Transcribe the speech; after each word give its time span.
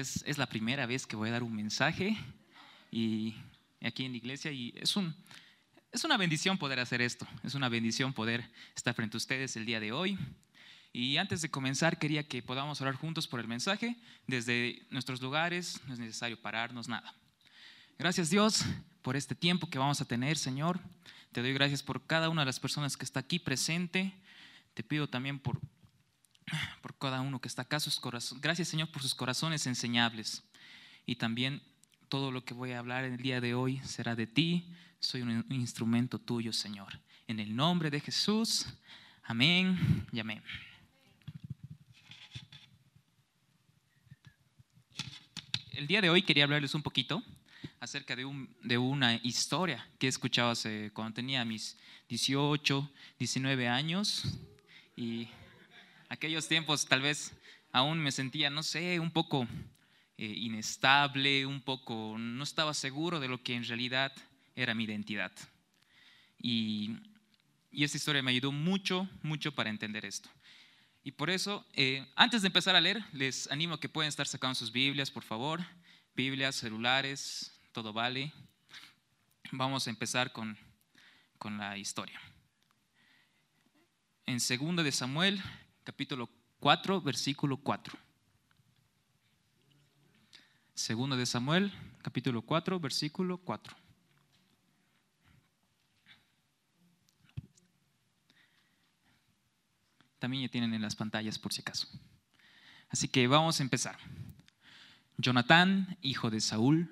Es, 0.00 0.38
la 0.38 0.46
primera 0.46 0.86
vez 0.86 1.06
que 1.06 1.14
voy 1.14 1.28
a 1.28 1.32
dar 1.32 1.42
un 1.42 1.54
mensaje 1.54 2.16
y 2.90 3.34
aquí 3.82 4.06
en 4.06 4.12
la 4.12 4.16
iglesia 4.16 4.50
y 4.50 4.72
es, 4.76 4.96
un, 4.96 5.14
es 5.92 6.04
una 6.04 6.16
bendición 6.16 6.56
poder 6.56 6.80
hacer 6.80 7.02
esto, 7.02 7.28
es 7.44 7.54
una 7.54 7.68
bendición 7.68 8.14
poder 8.14 8.50
estar 8.74 8.94
frente 8.94 9.16
a 9.16 9.18
ustedes 9.18 9.56
el 9.56 9.66
día 9.66 9.78
de 9.78 9.92
hoy. 9.92 10.18
Y 10.94 11.18
antes 11.18 11.42
de 11.42 11.50
comenzar 11.50 11.98
quería 11.98 12.26
que 12.26 12.42
podamos 12.42 12.80
orar 12.80 12.94
juntos 12.94 13.28
por 13.28 13.40
el 13.40 13.46
mensaje 13.46 13.94
desde 14.26 14.86
nuestros 14.88 15.20
lugares, 15.20 15.78
no 15.86 15.92
es 15.92 16.00
necesario 16.00 16.40
pararnos, 16.40 16.88
nada. 16.88 17.14
Gracias 17.98 18.30
Dios 18.30 18.64
por 19.02 19.16
este 19.16 19.34
tiempo 19.34 19.68
que 19.68 19.78
vamos 19.78 20.00
a 20.00 20.06
tener, 20.06 20.38
Señor. 20.38 20.80
Te 21.32 21.42
doy 21.42 21.52
gracias 21.52 21.82
por 21.82 22.06
cada 22.06 22.30
una 22.30 22.40
de 22.40 22.46
las 22.46 22.58
personas 22.58 22.96
que 22.96 23.04
está 23.04 23.20
aquí 23.20 23.38
presente. 23.38 24.14
Te 24.72 24.82
pido 24.82 25.08
también 25.08 25.38
por, 25.38 25.60
por 26.82 26.96
cada 26.98 27.20
uno 27.20 27.40
que 27.40 27.48
está 27.48 27.62
acá, 27.62 27.80
sus 27.80 28.00
corazones. 28.00 28.42
Gracias 28.42 28.68
Señor 28.68 28.90
por 28.90 29.02
sus 29.02 29.14
corazones 29.14 29.66
enseñables. 29.66 30.42
Y 31.06 31.16
también 31.16 31.62
todo 32.08 32.30
lo 32.30 32.44
que 32.44 32.54
voy 32.54 32.72
a 32.72 32.78
hablar 32.78 33.04
en 33.04 33.14
el 33.14 33.22
día 33.22 33.40
de 33.40 33.54
hoy 33.54 33.80
será 33.84 34.14
de 34.14 34.26
ti. 34.26 34.68
Soy 34.98 35.22
un 35.22 35.44
instrumento 35.50 36.18
tuyo, 36.18 36.52
Señor. 36.52 37.00
En 37.26 37.40
el 37.40 37.54
nombre 37.54 37.90
de 37.90 38.00
Jesús. 38.00 38.66
Amén 39.22 40.06
y 40.12 40.20
amén. 40.20 40.42
El 45.72 45.86
día 45.86 46.00
de 46.00 46.10
hoy 46.10 46.22
quería 46.22 46.44
hablarles 46.44 46.74
un 46.74 46.82
poquito 46.82 47.22
acerca 47.80 48.14
de, 48.14 48.24
un, 48.24 48.54
de 48.62 48.76
una 48.76 49.14
historia 49.22 49.88
que 49.98 50.06
he 50.06 50.08
escuchado 50.10 50.50
hace, 50.50 50.90
cuando 50.92 51.14
tenía 51.14 51.44
mis 51.44 51.78
18, 52.08 52.90
19 53.18 53.68
años 53.68 54.24
y 54.96 55.28
aquellos 56.10 56.48
tiempos 56.48 56.86
tal 56.86 57.00
vez 57.00 57.32
aún 57.72 57.98
me 57.98 58.12
sentía, 58.12 58.50
no 58.50 58.62
sé, 58.62 59.00
un 59.00 59.12
poco 59.12 59.46
eh, 60.18 60.26
inestable, 60.26 61.46
un 61.46 61.62
poco, 61.62 62.16
no 62.18 62.44
estaba 62.44 62.74
seguro 62.74 63.20
de 63.20 63.28
lo 63.28 63.42
que 63.42 63.54
en 63.54 63.64
realidad 63.64 64.12
era 64.54 64.74
mi 64.74 64.84
identidad. 64.84 65.32
Y, 66.38 66.96
y 67.70 67.84
esta 67.84 67.96
historia 67.96 68.22
me 68.22 68.32
ayudó 68.32 68.52
mucho, 68.52 69.08
mucho 69.22 69.54
para 69.54 69.70
entender 69.70 70.04
esto. 70.04 70.28
Y 71.02 71.12
por 71.12 71.30
eso, 71.30 71.64
eh, 71.72 72.06
antes 72.16 72.42
de 72.42 72.48
empezar 72.48 72.76
a 72.76 72.80
leer, 72.80 73.02
les 73.12 73.50
animo 73.50 73.78
que 73.78 73.88
pueden 73.88 74.08
estar 74.08 74.26
sacando 74.26 74.56
sus 74.56 74.72
Biblias, 74.72 75.10
por 75.10 75.22
favor. 75.22 75.60
Biblias, 76.14 76.56
celulares, 76.56 77.58
todo 77.72 77.92
vale. 77.92 78.32
Vamos 79.52 79.86
a 79.86 79.90
empezar 79.90 80.32
con, 80.32 80.58
con 81.38 81.56
la 81.56 81.78
historia. 81.78 82.20
En 84.26 84.38
2 84.38 84.84
de 84.84 84.92
Samuel, 84.92 85.42
capítulo 85.84 86.28
4, 86.60 87.00
versículo 87.00 87.56
4. 87.56 87.98
Segundo 90.74 91.16
de 91.16 91.26
Samuel, 91.26 91.72
capítulo 92.02 92.42
4, 92.42 92.78
versículo 92.80 93.38
4. 93.38 93.76
También 100.18 100.42
ya 100.42 100.48
tienen 100.50 100.74
en 100.74 100.82
las 100.82 100.94
pantallas 100.94 101.38
por 101.38 101.52
si 101.52 101.62
acaso. 101.62 101.88
Así 102.90 103.08
que 103.08 103.26
vamos 103.26 103.58
a 103.58 103.62
empezar. 103.62 103.98
Jonatán, 105.16 105.98
hijo 106.02 106.30
de 106.30 106.40
Saúl, 106.40 106.90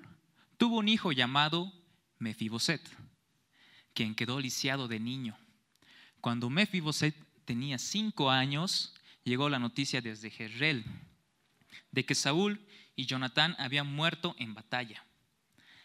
tuvo 0.57 0.77
un 0.77 0.87
hijo 0.87 1.11
llamado 1.11 1.71
Mefiboset, 2.17 2.81
quien 3.93 4.15
quedó 4.15 4.39
lisiado 4.39 4.87
de 4.87 4.99
niño. 4.99 5.37
Cuando 6.21 6.49
Mefiboset 6.49 7.15
tenía 7.49 7.79
cinco 7.79 8.29
años, 8.29 8.93
llegó 9.23 9.49
la 9.49 9.57
noticia 9.57 10.01
desde 10.01 10.29
Jezreel 10.29 10.85
de 11.89 12.05
que 12.05 12.13
Saúl 12.13 12.63
y 12.95 13.07
Jonatán 13.07 13.55
habían 13.57 13.91
muerto 13.91 14.35
en 14.37 14.53
batalla. 14.53 15.03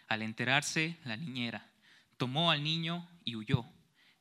Al 0.06 0.20
enterarse, 0.20 0.98
la 1.06 1.16
niñera 1.16 1.66
tomó 2.18 2.50
al 2.50 2.62
niño 2.62 3.08
y 3.24 3.36
huyó, 3.36 3.64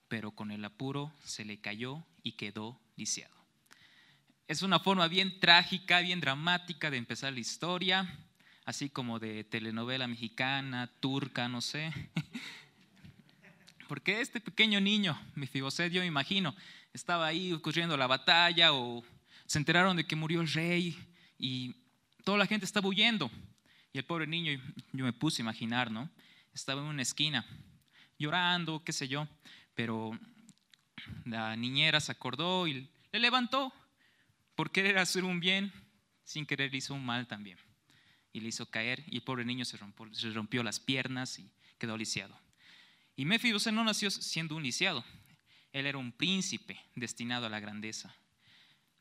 pero 0.07 0.31
con 0.31 0.51
el 0.51 0.63
apuro 0.63 1.11
se 1.25 1.43
le 1.43 1.59
cayó 1.59 2.05
y 2.23 2.37
quedó 2.37 2.79
lisiado. 2.95 3.35
Es 4.47 4.61
una 4.61 4.79
forma 4.79 5.09
bien 5.09 5.41
trágica, 5.41 5.99
bien 5.99 6.21
dramática 6.21 6.89
de 6.89 6.95
empezar 6.95 7.33
la 7.33 7.41
historia, 7.41 8.19
así 8.63 8.89
como 8.89 9.19
de 9.19 9.43
telenovela 9.43 10.07
mexicana, 10.07 10.89
turca, 11.01 11.49
no 11.49 11.59
sé. 11.59 11.91
Porque 13.87 14.21
este 14.21 14.39
pequeño 14.39 14.79
niño, 14.79 15.19
mi 15.35 15.47
Fiboset, 15.47 15.91
yo 15.91 16.03
imagino, 16.03 16.55
estaba 16.93 17.27
ahí 17.27 17.51
ocurriendo 17.53 17.97
la 17.97 18.07
batalla 18.07 18.73
o 18.73 19.03
se 19.45 19.57
enteraron 19.57 19.97
de 19.97 20.05
que 20.05 20.15
murió 20.15 20.41
el 20.41 20.51
rey 20.51 20.97
y 21.37 21.75
toda 22.23 22.37
la 22.37 22.45
gente 22.45 22.65
estaba 22.65 22.87
huyendo. 22.87 23.29
Y 23.91 23.97
el 23.97 24.05
pobre 24.05 24.25
niño, 24.25 24.59
yo 24.91 25.05
me 25.05 25.13
puse 25.13 25.41
a 25.41 25.43
imaginar, 25.43 25.91
¿no? 25.91 26.09
Estaba 26.53 26.81
en 26.81 26.87
una 26.87 27.01
esquina, 27.01 27.45
llorando, 28.17 28.83
qué 28.83 28.93
sé 28.93 29.07
yo, 29.07 29.27
pero 29.75 30.17
la 31.25 31.55
niñera 31.55 31.99
se 31.99 32.11
acordó 32.11 32.67
y 32.67 32.89
le 33.11 33.19
levantó 33.19 33.73
por 34.55 34.71
querer 34.71 34.97
hacer 34.97 35.23
un 35.23 35.39
bien, 35.39 35.71
sin 36.23 36.45
querer 36.45 36.73
hizo 36.73 36.93
un 36.93 37.05
mal 37.05 37.27
también. 37.27 37.57
Y 38.31 38.39
le 38.39 38.49
hizo 38.49 38.69
caer 38.69 39.03
y 39.07 39.17
el 39.17 39.23
pobre 39.23 39.45
niño 39.45 39.65
se 39.65 39.77
rompió 39.77 40.63
las 40.63 40.79
piernas 40.79 41.37
y 41.37 41.51
quedó 41.77 41.97
lisiado. 41.97 42.35
Y 43.15 43.25
Mefiboset 43.25 43.73
no 43.73 43.83
nació 43.83 44.09
siendo 44.09 44.55
un 44.55 44.63
lisiado, 44.63 45.03
él 45.71 45.87
era 45.87 45.97
un 45.97 46.11
príncipe 46.11 46.79
destinado 46.95 47.47
a 47.47 47.49
la 47.49 47.59
grandeza. 47.59 48.15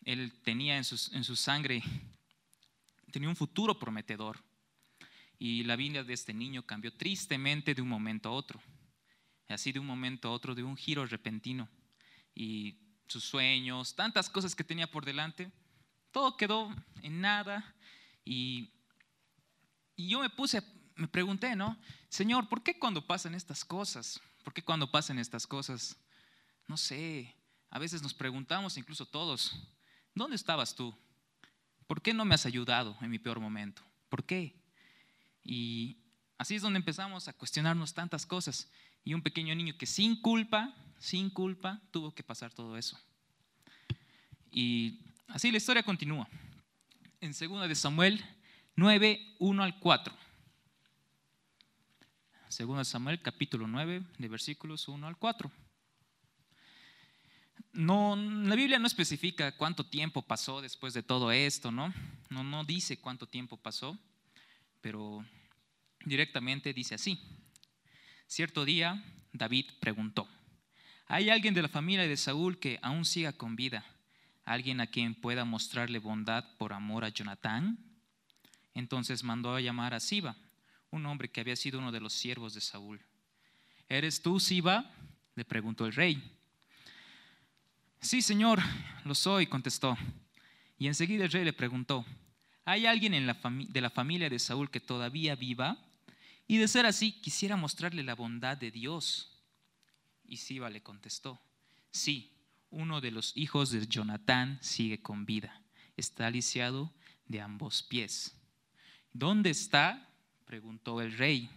Él 0.04 0.32
tenía 0.42 0.76
en 0.76 0.84
su, 0.84 1.14
en 1.14 1.22
su 1.22 1.36
sangre 1.36 1.82
tenía 3.12 3.28
un 3.28 3.36
futuro 3.36 3.78
prometedor. 3.78 4.42
Y 5.38 5.64
la 5.64 5.76
vida 5.76 6.02
de 6.02 6.14
este 6.14 6.32
niño 6.32 6.64
cambió 6.64 6.92
tristemente 6.92 7.74
de 7.74 7.82
un 7.82 7.88
momento 7.88 8.28
a 8.28 8.32
otro. 8.32 8.60
Así 9.48 9.70
de 9.70 9.78
un 9.78 9.86
momento 9.86 10.28
a 10.28 10.32
otro, 10.32 10.54
de 10.54 10.62
un 10.62 10.76
giro 10.76 11.04
repentino. 11.06 11.68
Y 12.34 12.78
sus 13.06 13.24
sueños, 13.24 13.94
tantas 13.94 14.30
cosas 14.30 14.54
que 14.54 14.64
tenía 14.64 14.90
por 14.90 15.04
delante, 15.04 15.52
todo 16.10 16.36
quedó 16.36 16.74
en 17.02 17.20
nada. 17.20 17.74
Y, 18.24 18.70
y 19.94 20.08
yo 20.08 20.20
me 20.20 20.30
puse, 20.30 20.62
me 20.96 21.08
pregunté, 21.08 21.56
¿no? 21.56 21.76
Señor, 22.08 22.48
¿por 22.48 22.62
qué 22.62 22.78
cuando 22.78 23.06
pasan 23.06 23.34
estas 23.34 23.64
cosas? 23.64 24.20
¿Por 24.44 24.52
qué 24.52 24.62
cuando 24.62 24.90
pasan 24.90 25.18
estas 25.18 25.46
cosas? 25.46 25.96
No 26.68 26.76
sé, 26.76 27.34
a 27.70 27.78
veces 27.78 28.02
nos 28.02 28.14
preguntamos, 28.14 28.76
incluso 28.76 29.06
todos, 29.06 29.54
¿dónde 30.14 30.36
estabas 30.36 30.74
tú? 30.74 30.94
¿Por 31.86 32.02
qué 32.02 32.14
no 32.14 32.24
me 32.24 32.34
has 32.34 32.46
ayudado 32.46 32.96
en 33.00 33.10
mi 33.10 33.18
peor 33.18 33.40
momento? 33.40 33.82
¿Por 34.08 34.24
qué? 34.24 34.54
Y 35.42 35.98
así 36.38 36.54
es 36.54 36.62
donde 36.62 36.78
empezamos 36.78 37.28
a 37.28 37.32
cuestionarnos 37.32 37.94
tantas 37.94 38.26
cosas. 38.26 38.70
Y 39.04 39.14
un 39.14 39.22
pequeño 39.22 39.54
niño 39.54 39.76
que 39.76 39.86
sin 39.86 40.20
culpa, 40.20 40.74
sin 40.98 41.30
culpa, 41.30 41.80
tuvo 41.90 42.14
que 42.14 42.22
pasar 42.22 42.52
todo 42.52 42.76
eso. 42.76 42.98
Y 44.50 45.00
así 45.28 45.50
la 45.50 45.56
historia 45.56 45.82
continúa. 45.82 46.28
En 47.20 47.32
2 47.32 47.68
de 47.68 47.74
Samuel 47.74 48.24
9, 48.76 49.34
1 49.38 49.62
al 49.62 49.78
4. 49.78 50.21
2 52.58 52.78
de 52.78 52.84
Samuel 52.84 53.22
capítulo 53.22 53.66
9, 53.66 54.02
de 54.18 54.28
versículos 54.28 54.88
1 54.88 55.06
al 55.06 55.16
4 55.16 55.50
no, 57.72 58.16
la 58.16 58.54
Biblia 58.54 58.78
no 58.78 58.86
especifica 58.86 59.56
cuánto 59.56 59.84
tiempo 59.84 60.22
pasó 60.22 60.60
después 60.60 60.92
de 60.94 61.02
todo 61.02 61.32
esto, 61.32 61.70
¿no? 61.70 61.92
No, 62.28 62.44
no 62.44 62.64
dice 62.64 62.98
cuánto 62.98 63.26
tiempo 63.26 63.56
pasó, 63.56 63.98
pero 64.80 65.24
directamente 66.04 66.74
dice 66.74 66.94
así. 66.94 67.18
Cierto 68.26 68.64
día, 68.64 69.02
David 69.32 69.70
preguntó, 69.80 70.28
¿hay 71.06 71.30
alguien 71.30 71.54
de 71.54 71.62
la 71.62 71.68
familia 71.68 72.06
de 72.06 72.16
Saúl 72.16 72.58
que 72.58 72.78
aún 72.82 73.04
siga 73.04 73.32
con 73.32 73.56
vida? 73.56 73.84
¿Alguien 74.44 74.80
a 74.80 74.88
quien 74.88 75.14
pueda 75.14 75.44
mostrarle 75.44 75.98
bondad 75.98 76.44
por 76.58 76.72
amor 76.72 77.04
a 77.04 77.08
Jonatán? 77.08 77.78
Entonces 78.74 79.22
mandó 79.22 79.54
a 79.54 79.60
llamar 79.60 79.94
a 79.94 80.00
Siba, 80.00 80.36
un 80.92 81.06
hombre 81.06 81.30
que 81.30 81.40
había 81.40 81.56
sido 81.56 81.80
uno 81.80 81.90
de 81.90 82.00
los 82.00 82.12
siervos 82.12 82.54
de 82.54 82.60
Saúl. 82.60 83.00
¿Eres 83.88 84.22
tú, 84.22 84.38
Siba? 84.38 84.88
le 85.34 85.44
preguntó 85.44 85.86
el 85.86 85.94
rey. 85.94 86.22
Sí, 88.00 88.20
Señor, 88.20 88.60
lo 89.04 89.14
soy, 89.14 89.46
contestó. 89.46 89.96
Y 90.78 90.86
enseguida 90.86 91.24
el 91.24 91.32
rey 91.32 91.44
le 91.44 91.52
preguntó, 91.54 92.04
¿hay 92.64 92.86
alguien 92.86 93.12
de 93.12 93.80
la 93.80 93.90
familia 93.90 94.28
de 94.28 94.38
Saúl 94.38 94.70
que 94.70 94.80
todavía 94.80 95.34
viva? 95.34 95.78
Y 96.46 96.58
de 96.58 96.68
ser 96.68 96.84
así, 96.84 97.12
quisiera 97.12 97.56
mostrarle 97.56 98.02
la 98.02 98.14
bondad 98.14 98.58
de 98.58 98.70
Dios. 98.70 99.40
Y 100.24 100.36
Siba 100.36 100.68
le 100.68 100.82
contestó, 100.82 101.40
sí, 101.90 102.32
uno 102.70 103.00
de 103.00 103.10
los 103.10 103.36
hijos 103.36 103.70
de 103.70 103.86
Jonatán 103.86 104.58
sigue 104.60 105.00
con 105.00 105.24
vida, 105.24 105.62
está 105.96 106.30
lisiado 106.30 106.92
de 107.26 107.40
ambos 107.40 107.82
pies. 107.82 108.36
¿Dónde 109.12 109.50
está? 109.50 110.11
Preguntó 110.52 111.00
el 111.00 111.16
rey. 111.16 111.48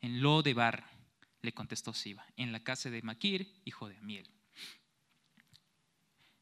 En 0.00 0.20
Lodebar, 0.20 0.84
le 1.42 1.54
contestó 1.54 1.92
Siba, 1.92 2.26
en 2.36 2.50
la 2.50 2.58
casa 2.58 2.90
de 2.90 3.00
Maquir, 3.00 3.62
hijo 3.64 3.88
de 3.88 3.96
Amiel. 3.98 4.28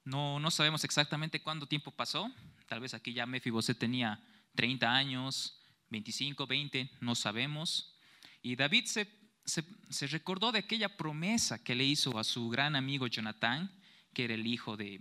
No, 0.03 0.41
no 0.41 0.51
sabemos 0.51 0.83
exactamente 0.85 1.43
cuánto 1.43 1.67
tiempo 1.67 1.91
pasó. 1.91 2.33
Tal 2.69 2.81
vez 2.81 2.95
aquí 2.95 3.13
ya 3.13 3.27
Mefiboset 3.27 3.79
tenía 3.79 4.19
30 4.55 4.95
años, 4.95 5.61
25, 5.91 6.47
20, 6.47 6.91
no 7.03 7.15
sabemos. 7.15 7.99
Y 8.41 8.57
David 8.57 8.87
se, 8.87 9.07
se, 9.45 10.07
recordó 10.07 10.53
de 10.53 10.61
aquella 10.61 10.97
promesa 10.97 11.63
que 11.63 11.75
le 11.75 11.85
hizo 11.85 12.19
a 12.19 12.25
su 12.25 12.49
gran 12.49 12.77
amigo 12.77 13.09
Jonatán, 13.09 13.71
que 14.15 14.25
era 14.25 14.33
el 14.33 14.47
hijo 14.47 14.79
de 14.79 14.99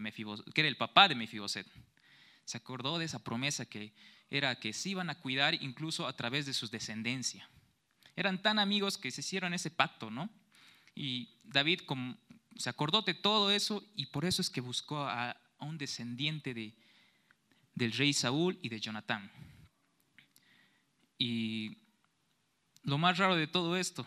que 0.54 0.62
era 0.62 0.68
el 0.68 0.76
papá 0.76 1.08
de 1.08 1.16
Mefiboset. 1.16 1.66
Se 2.44 2.58
acordó 2.58 2.98
de 3.00 3.06
esa 3.06 3.24
promesa 3.24 3.66
que 3.66 3.94
era 4.34 4.60
que 4.60 4.74
se 4.74 4.90
iban 4.90 5.12
a 5.12 5.20
cuidar 5.20 5.54
incluso 5.54 6.08
a 6.08 6.14
través 6.14 6.48
de 6.48 6.54
su 6.54 6.68
descendencia. 6.68 7.48
Eran 8.16 8.42
tan 8.42 8.58
amigos 8.58 8.98
que 8.98 9.12
se 9.12 9.22
hicieron 9.22 9.54
ese 9.54 9.70
pacto, 9.70 10.10
¿no? 10.10 10.28
Y 10.96 11.30
David 11.44 11.82
se 12.56 12.70
acordó 12.70 13.04
de 13.04 13.14
todo 13.14 13.52
eso 13.52 13.88
y 13.96 14.08
por 14.08 14.26
eso 14.26 14.42
es 14.42 14.50
que 14.50 14.60
buscó 14.60 15.04
a, 15.04 15.40
un 15.60 15.78
descendiente 15.78 16.56
de, 16.56 16.74
del 17.76 17.92
rey 17.92 18.12
Saúl 18.12 18.58
y 18.64 18.70
de 18.70 18.80
Jonatán. 18.80 19.32
Y 21.20 21.78
lo 22.82 22.98
más 22.98 23.20
raro 23.20 23.36
de 23.36 23.48
todo 23.48 23.78
esto 23.78 24.06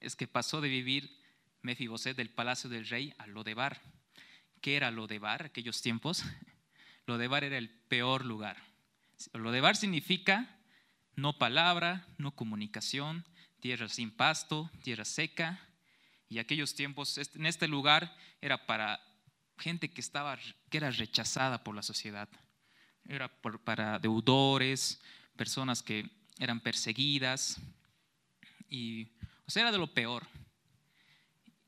es 0.00 0.16
que 0.16 0.26
pasó 0.26 0.62
de 0.62 0.70
vivir 0.70 1.20
Mefiboset 1.60 2.16
del 2.16 2.30
palacio 2.30 2.70
del 2.70 2.88
rey 2.88 3.12
a 3.18 3.26
Lodebar. 3.26 3.82
¿Qué 4.62 4.76
era 4.76 4.90
Lodebar 4.90 5.44
aquellos 5.44 5.82
tiempos? 5.82 6.24
Lodebar 7.06 7.44
era 7.44 7.58
el 7.58 7.68
peor 7.68 8.24
lugar. 8.24 8.75
Lodebar 9.32 9.76
significa 9.76 10.56
no 11.16 11.38
palabra, 11.38 12.06
no 12.18 12.32
comunicación, 12.32 13.24
tierra 13.60 13.88
sin 13.88 14.10
pasto, 14.10 14.70
tierra 14.82 15.04
seca. 15.04 15.60
Y 16.28 16.38
aquellos 16.38 16.74
tiempos, 16.74 17.18
en 17.34 17.46
este 17.46 17.68
lugar 17.68 18.14
era 18.40 18.66
para 18.66 19.00
gente 19.58 19.90
que, 19.90 20.00
estaba, 20.00 20.38
que 20.68 20.76
era 20.76 20.90
rechazada 20.90 21.64
por 21.64 21.74
la 21.74 21.82
sociedad. 21.82 22.28
Era 23.08 23.28
para 23.64 23.98
deudores, 23.98 25.00
personas 25.36 25.82
que 25.82 26.10
eran 26.38 26.60
perseguidas. 26.60 27.58
Y, 28.68 29.04
o 29.46 29.50
sea, 29.50 29.62
era 29.62 29.72
de 29.72 29.78
lo 29.78 29.94
peor. 29.94 30.26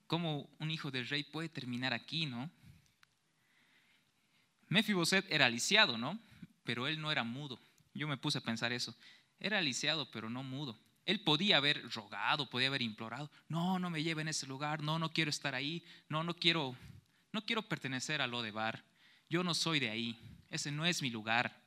¿Cómo 0.07 0.51
un 0.59 0.71
hijo 0.71 0.91
del 0.91 1.09
rey 1.09 1.23
puede 1.23 1.49
terminar 1.49 1.95
aquí, 1.95 2.27
no? 2.27 2.51
Mefiboset 4.69 5.25
era 5.31 5.49
lisiado, 5.49 5.97
¿no? 5.97 6.19
Pero 6.69 6.87
él 6.87 7.01
no 7.01 7.11
era 7.11 7.25
mudo. 7.25 7.59
Yo 7.95 8.07
me 8.07 8.19
puse 8.19 8.37
a 8.37 8.43
pensar 8.43 8.75
eso. 8.75 8.95
Era 9.41 9.63
lisiado, 9.63 10.11
pero 10.11 10.29
no 10.29 10.43
mudo. 10.43 10.79
Él 11.07 11.21
podía 11.21 11.57
haber 11.57 11.91
rogado, 11.95 12.51
podía 12.51 12.69
haber 12.69 12.83
implorado, 12.83 13.31
no, 13.49 13.79
no 13.79 13.89
me 13.89 14.03
lleven 14.03 14.29
a 14.29 14.33
ese 14.33 14.47
lugar, 14.47 14.83
no, 14.83 14.99
no 14.99 15.11
quiero 15.11 15.31
estar 15.31 15.55
ahí, 15.55 15.83
no, 16.11 16.23
no 16.25 16.35
quiero, 16.35 16.77
no 17.33 17.47
quiero 17.47 17.63
pertenecer 17.63 18.21
a 18.21 18.27
lo 18.27 18.43
de 18.43 18.51
bar. 18.51 18.85
Yo 19.31 19.43
no 19.43 19.55
soy 19.55 19.81
de 19.81 19.89
ahí, 19.89 20.19
ese 20.51 20.71
no 20.71 20.85
es 20.85 21.01
mi 21.01 21.09
lugar. 21.09 21.59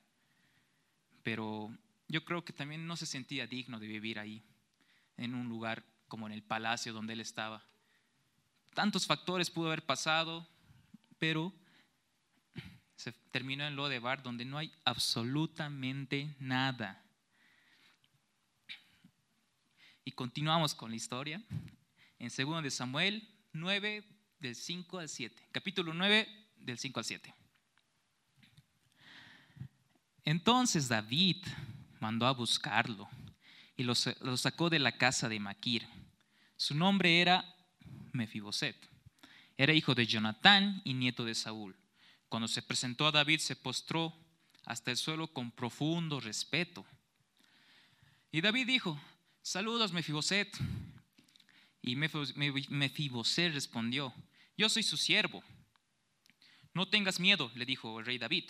Pero 1.24 1.76
yo 2.08 2.24
creo 2.24 2.46
que 2.46 2.54
también 2.54 2.86
no 2.86 2.96
se 2.96 3.08
sentía 3.08 3.48
digno 3.48 3.80
de 3.80 3.88
vivir 3.88 4.20
ahí, 4.20 4.44
en 5.18 5.34
un 5.34 5.50
lugar 5.50 5.84
como 6.08 6.28
en 6.28 6.34
el 6.34 6.44
palacio 6.44 6.94
donde 6.94 7.14
él 7.14 7.22
estaba. 7.22 7.66
Tantos 8.76 9.08
factores 9.08 9.50
pudo 9.50 9.70
haber 9.70 9.84
pasado, 9.84 10.48
pero 11.18 11.52
se 13.02 13.14
terminó 13.32 13.66
en 13.66 13.76
lo 13.76 13.90
de 13.90 13.98
bar 13.98 14.22
donde 14.22 14.46
no 14.46 14.60
hay 14.60 14.72
absolutamente 14.86 16.36
nada. 16.40 17.04
Y 20.06 20.12
continuamos 20.12 20.76
con 20.76 20.92
la 20.92 20.98
historia 20.98 21.42
en 22.20 22.30
2 22.30 22.62
de 22.62 22.70
Samuel 22.70 23.28
9 23.54 24.04
del 24.38 24.56
5 24.56 25.00
al 25.00 25.10
7. 25.10 25.48
Capítulo 25.52 25.96
9 25.96 26.28
del 26.58 26.78
5 26.78 27.00
al 27.00 27.06
7. 27.06 27.34
Entonces 30.24 30.88
David 30.88 31.44
mandó 32.00 32.28
a 32.28 32.34
buscarlo 32.34 33.10
y 33.78 33.84
lo, 33.84 33.96
sacó 33.96 34.70
de 34.70 34.78
la 34.78 34.92
casa 34.92 35.28
de 35.28 35.40
Maquir. 35.40 35.88
Su 36.56 36.76
nombre 36.76 37.20
era 37.20 37.44
Mefiboset. 38.12 38.78
Era 39.58 39.74
hijo 39.74 39.96
de 39.96 40.06
Jonatán 40.06 40.84
y 40.84 40.94
nieto 40.94 41.26
de 41.26 41.34
Saúl. 41.34 41.81
Cuando 42.32 42.48
se 42.48 42.62
presentó 42.62 43.06
a 43.08 43.12
David 43.12 43.40
se 43.40 43.58
postró 43.58 44.16
hasta 44.64 44.90
el 44.90 44.96
suelo 44.96 45.28
con 45.28 45.52
profundo 45.52 46.22
respeto. 46.22 46.86
Y 48.32 48.40
David 48.40 48.68
dijo, 48.68 48.98
saludos 49.42 49.92
Mefiboset. 49.92 50.48
Y 51.82 51.98
Mefiboset 51.98 53.54
respondió, 53.54 54.14
yo 54.58 54.70
soy 54.70 54.84
su 54.84 54.96
siervo. 54.96 55.44
No 56.74 56.88
tengas 56.88 57.20
miedo, 57.20 57.52
le 57.54 57.66
dijo 57.66 58.00
el 58.00 58.06
rey 58.06 58.18
David. 58.18 58.50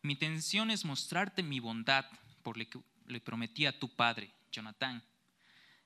Mi 0.00 0.14
intención 0.14 0.70
es 0.70 0.86
mostrarte 0.86 1.42
mi 1.42 1.60
bondad 1.60 2.06
por 2.42 2.56
lo 2.56 2.66
que 2.70 2.80
le 3.04 3.20
prometí 3.20 3.66
a 3.66 3.78
tu 3.78 3.94
padre, 3.94 4.32
Jonatán. 4.50 5.04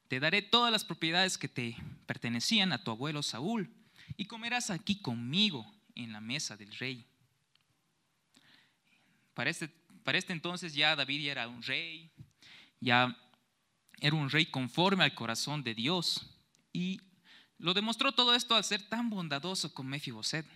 Te 0.06 0.20
daré 0.20 0.40
todas 0.40 0.70
las 0.70 0.84
propiedades 0.84 1.36
que 1.36 1.48
te 1.48 1.76
pertenecían 2.06 2.72
a 2.72 2.84
tu 2.84 2.92
abuelo 2.92 3.25
Saúl 3.25 3.75
y 4.16 4.26
comerás 4.26 4.70
aquí 4.70 5.00
conmigo 5.00 5.75
en 5.96 6.12
la 6.12 6.20
mesa 6.20 6.56
del 6.56 6.72
rey. 6.76 7.08
Para 9.34 9.50
este, 9.50 9.69
para 10.04 10.19
este 10.19 10.32
entonces 10.32 10.75
ya 10.75 10.96
David 10.96 11.25
ya 11.25 11.32
era 11.32 11.48
un 11.48 11.62
rey, 11.62 12.10
ya 12.81 13.16
era 14.00 14.14
un 14.14 14.31
rey 14.31 14.46
conforme 14.46 15.04
al 15.04 15.14
corazón 15.14 15.62
de 15.62 15.75
Dios. 15.75 16.38
Y 16.72 17.00
lo 17.58 17.75
demostró 17.75 18.12
todo 18.12 18.34
esto 18.34 18.54
al 18.54 18.64
ser 18.64 18.82
tan 18.88 19.10
bondadoso 19.10 19.72
con 19.72 19.86
Mefiboset. 19.86 20.46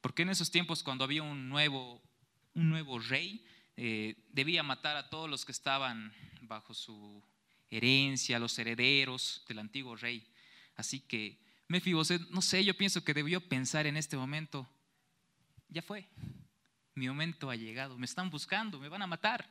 Porque 0.00 0.22
en 0.22 0.30
esos 0.30 0.50
tiempos, 0.50 0.82
cuando 0.82 1.04
había 1.04 1.22
un 1.22 1.48
nuevo, 1.48 2.02
un 2.54 2.70
nuevo 2.70 2.98
rey, 2.98 3.44
eh, 3.76 4.14
debía 4.30 4.62
matar 4.62 4.96
a 4.96 5.10
todos 5.10 5.28
los 5.28 5.44
que 5.44 5.52
estaban 5.52 6.12
bajo 6.42 6.74
su 6.74 7.22
herencia, 7.70 8.38
los 8.38 8.58
herederos 8.58 9.44
del 9.48 9.58
antiguo 9.58 9.96
rey. 9.96 10.26
Así 10.76 11.00
que 11.00 11.38
Mefiboset, 11.68 12.22
no 12.30 12.42
sé, 12.42 12.64
yo 12.64 12.76
pienso 12.76 13.02
que 13.02 13.14
debió 13.14 13.40
pensar 13.48 13.86
en 13.86 13.96
este 13.96 14.16
momento, 14.16 14.68
ya 15.68 15.82
fue, 15.82 16.06
mi 16.96 17.08
momento 17.08 17.50
ha 17.50 17.56
llegado, 17.56 17.98
me 17.98 18.06
están 18.06 18.30
buscando, 18.30 18.80
me 18.80 18.88
van 18.88 19.02
a 19.02 19.06
matar. 19.06 19.46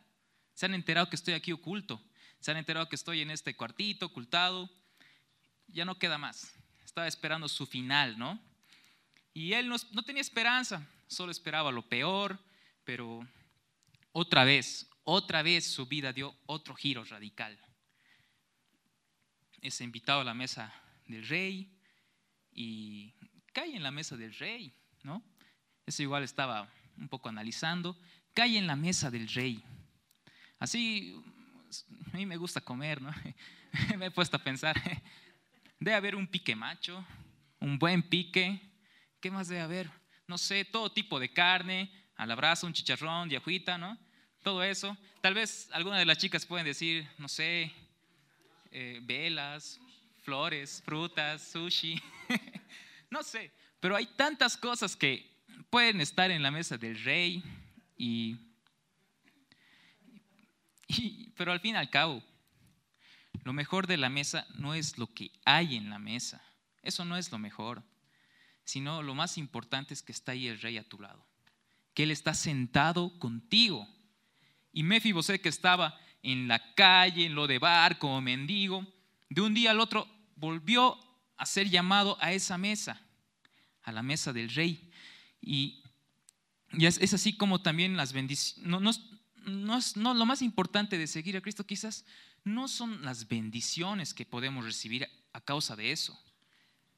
Se 0.55 0.65
han 0.65 0.73
enterado 0.73 1.09
que 1.09 1.15
estoy 1.15 1.35
aquí 1.35 1.51
oculto. 1.51 2.03
Se 2.39 2.49
han 2.49 2.57
enterado 2.57 2.89
que 2.89 2.95
estoy 2.95 3.21
en 3.21 3.29
este 3.29 3.55
cuartito, 3.55 4.07
ocultado. 4.07 4.69
Ya 5.67 5.85
no 5.85 5.99
queda 5.99 6.17
más. 6.17 6.51
Estaba 6.83 7.07
esperando 7.07 7.47
su 7.47 7.67
final, 7.67 8.17
¿no? 8.17 8.41
Y 9.33 9.53
él 9.53 9.69
no, 9.69 9.77
tenía 10.03 10.21
esperanza, 10.21 10.87
solo 11.07 11.31
esperaba 11.31 11.71
lo 11.71 11.87
peor, 11.87 12.39
pero 12.83 13.27
otra 14.11 14.43
vez, 14.43 14.89
otra 15.03 15.43
vez 15.43 15.67
su 15.67 15.85
vida 15.85 16.13
dio 16.13 16.35
otro 16.47 16.73
giro 16.73 17.03
radical. 17.03 17.59
Es 19.61 19.81
invitado 19.81 20.21
a 20.21 20.23
la 20.23 20.33
mesa 20.33 20.73
del 21.05 21.27
rey 21.27 21.69
y 22.51 23.13
cae 23.53 23.75
en 23.75 23.83
la 23.83 23.91
mesa 23.91 24.17
del 24.17 24.33
rey, 24.35 24.73
¿no? 25.03 25.21
Eso 25.85 26.01
igual 26.01 26.23
estaba 26.23 26.71
un 26.97 27.09
poco 27.09 27.29
analizando, 27.29 27.97
cae 28.33 28.57
en 28.57 28.67
la 28.67 28.75
mesa 28.75 29.11
del 29.11 29.27
rey. 29.29 29.63
Así 30.59 31.15
a 32.13 32.17
mí 32.17 32.25
me 32.25 32.37
gusta 32.37 32.61
comer, 32.61 33.01
¿no? 33.01 33.11
me 33.97 34.07
he 34.07 34.11
puesto 34.11 34.37
a 34.37 34.43
pensar, 34.43 34.81
debe 35.79 35.95
haber 35.95 36.15
un 36.15 36.27
pique 36.27 36.55
macho, 36.55 37.05
un 37.59 37.77
buen 37.77 38.03
pique, 38.03 38.61
¿qué 39.19 39.31
más 39.31 39.47
debe 39.47 39.61
haber? 39.61 39.91
No 40.27 40.37
sé, 40.37 40.65
todo 40.65 40.91
tipo 40.91 41.19
de 41.19 41.33
carne, 41.33 41.91
al 42.15 42.31
abrazo, 42.31 42.67
un 42.67 42.73
chicharrón, 42.73 43.29
de 43.29 43.77
¿no? 43.77 43.97
Todo 44.43 44.63
eso. 44.63 44.97
Tal 45.21 45.33
vez 45.33 45.69
algunas 45.71 45.99
de 45.99 46.05
las 46.05 46.17
chicas 46.17 46.45
pueden 46.45 46.65
decir, 46.65 47.07
no 47.17 47.27
sé, 47.27 47.71
eh, 48.71 48.99
velas, 49.03 49.79
flores, 50.23 50.81
frutas, 50.85 51.41
sushi, 51.51 52.01
no 53.09 53.23
sé, 53.23 53.51
pero 53.79 53.95
hay 53.95 54.05
tantas 54.05 54.57
cosas 54.57 54.95
que 54.95 55.34
pueden 55.75 55.99
estar 55.99 56.31
en 56.31 56.41
la 56.41 56.51
mesa 56.51 56.77
del 56.77 57.03
rey 57.03 57.43
y 57.97 58.37
pero 61.35 61.51
al 61.51 61.59
fin 61.59 61.75
y 61.75 61.77
al 61.77 61.89
cabo, 61.89 62.23
lo 63.43 63.51
mejor 63.51 63.85
de 63.85 63.97
la 63.97 64.07
mesa 64.07 64.47
no 64.55 64.73
es 64.73 64.97
lo 64.97 65.07
que 65.07 65.33
hay 65.43 65.75
en 65.75 65.89
la 65.89 65.99
mesa. 65.99 66.41
Eso 66.81 67.03
no 67.03 67.17
es 67.17 67.29
lo 67.29 67.39
mejor. 67.39 67.83
Sino 68.63 69.03
lo 69.03 69.15
más 69.15 69.37
importante 69.37 69.93
es 69.93 70.01
que 70.01 70.13
está 70.13 70.31
ahí 70.31 70.47
el 70.47 70.61
rey 70.61 70.77
a 70.77 70.87
tu 70.87 70.97
lado. 70.97 71.27
Que 71.93 72.03
él 72.03 72.11
está 72.11 72.33
sentado 72.35 73.19
contigo. 73.19 73.85
Y 74.71 74.83
Mefiboset 74.83 75.41
que 75.41 75.49
estaba 75.49 75.99
en 76.23 76.47
la 76.47 76.73
calle, 76.75 77.25
en 77.25 77.35
lo 77.35 77.47
de 77.47 77.59
bar, 77.59 77.99
como 77.99 78.21
mendigo, 78.21 78.87
de 79.29 79.41
un 79.41 79.53
día 79.53 79.71
al 79.71 79.81
otro 79.81 80.07
volvió 80.37 80.97
a 81.35 81.45
ser 81.45 81.69
llamado 81.69 82.17
a 82.21 82.31
esa 82.31 82.57
mesa, 82.57 83.01
a 83.83 83.91
la 83.91 84.03
mesa 84.03 84.31
del 84.31 84.49
rey. 84.51 84.84
Y, 85.45 85.83
es, 86.79 87.13
así 87.13 87.37
como 87.37 87.61
también 87.61 87.95
las 87.95 88.11
bendiciones, 88.11 88.99
no, 89.45 90.13
lo 90.13 90.25
más 90.25 90.41
importante 90.41 90.97
de 90.97 91.05
seguir 91.05 91.37
a 91.37 91.41
Cristo 91.41 91.65
quizás 91.65 92.03
no 92.43 92.67
son 92.67 93.03
las 93.03 93.27
bendiciones 93.27 94.13
que 94.13 94.25
podemos 94.25 94.65
recibir 94.65 95.07
a 95.33 95.41
causa 95.41 95.75
de 95.75 95.91
eso, 95.91 96.19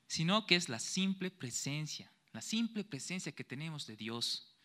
sino 0.08 0.48
que 0.48 0.56
es 0.56 0.70
la 0.70 0.80
simple 0.80 1.30
presencia, 1.30 2.10
la 2.32 2.42
simple 2.42 2.86
presencia 2.86 3.34
que 3.34 3.44
tenemos 3.44 3.86
de 3.86 3.98
Dios. 3.98 4.56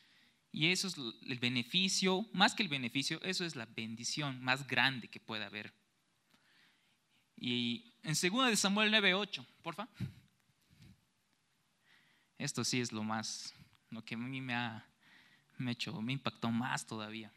Y 0.53 0.69
eso 0.69 0.87
es 0.87 0.97
el 0.97 1.39
beneficio, 1.41 2.29
más 2.33 2.55
que 2.55 2.63
el 2.63 2.69
beneficio, 2.69 3.21
eso 3.23 3.45
es 3.45 3.57
la 3.57 3.67
bendición 3.67 4.41
más 4.43 4.67
grande 4.69 5.09
que 5.09 5.19
puede 5.19 5.45
haber. 5.45 5.75
Y 7.37 7.93
en 8.05 8.15
2 8.15 8.47
de 8.49 8.57
Samuel 8.57 8.93
9:8, 8.93 9.45
porfa. 9.63 9.89
Esto 12.39 12.65
sí 12.65 12.81
es 12.81 12.91
lo 12.91 13.05
más, 13.05 13.55
lo 13.93 14.05
que 14.05 14.15
a 14.15 14.19
mí 14.19 14.41
me 14.41 14.55
ha, 14.55 14.85
me 15.59 15.73
hecho, 15.73 16.01
me 16.01 16.13
impactó 16.13 16.51
más 16.51 16.87
todavía. 16.87 17.31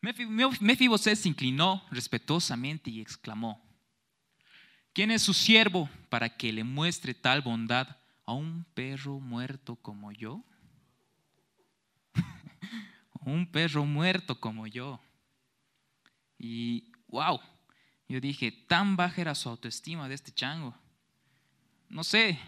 Mefiboset 0.00 1.16
se 1.16 1.28
inclinó 1.28 1.84
respetuosamente 1.90 2.90
y 2.90 3.00
exclamó: 3.00 3.62
¿Quién 4.94 5.10
es 5.10 5.22
su 5.22 5.34
siervo 5.34 5.90
para 6.08 6.36
que 6.36 6.52
le 6.52 6.64
muestre 6.64 7.12
tal 7.12 7.42
bondad 7.42 7.96
a 8.24 8.32
un 8.32 8.64
perro 8.72 9.20
muerto 9.20 9.76
como 9.76 10.10
yo? 10.12 10.42
un 13.20 13.50
perro 13.50 13.84
muerto 13.84 14.40
como 14.40 14.66
yo. 14.66 15.00
Y 16.38 16.90
wow, 17.08 17.40
yo 18.08 18.20
dije, 18.20 18.50
tan 18.50 18.96
baja 18.96 19.20
era 19.20 19.34
su 19.34 19.48
autoestima 19.48 20.08
de 20.08 20.14
este 20.14 20.32
chango. 20.32 20.74
No 21.90 22.04
sé, 22.04 22.38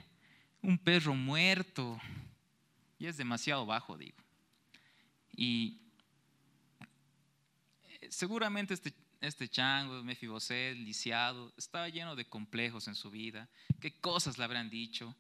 un 0.62 0.78
perro 0.78 1.14
muerto. 1.14 2.00
Y 3.03 3.09
es 3.09 3.17
demasiado 3.17 3.67
bajo, 3.67 3.99
digo. 3.99 4.17
Y 5.33 5.81
eh, 7.89 8.07
seguramente 8.09 8.75
este, 8.75 8.95
este 9.21 9.49
chango, 9.49 10.05
Mefiboset, 10.05 10.77
lisiado, 10.77 11.53
estaba 11.57 11.89
lleno 11.89 12.15
de 12.15 12.27
complejos 12.29 12.87
en 12.87 12.95
su 12.95 13.11
vida. 13.11 13.49
¿Qué 13.81 13.99
cosas 13.99 14.39
le 14.39 14.45
habrán 14.45 14.71
dicho? 14.71 15.17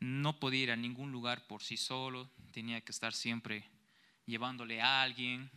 No 0.00 0.40
podía 0.40 0.64
ir 0.64 0.70
a 0.72 0.76
ningún 0.76 1.12
lugar 1.12 1.46
por 1.46 1.62
sí 1.62 1.76
solo, 1.76 2.28
tenía 2.50 2.80
que 2.80 2.90
estar 2.90 3.12
siempre 3.12 3.70
llevándole 4.26 4.80
a 4.80 5.00
alguien. 5.00 5.52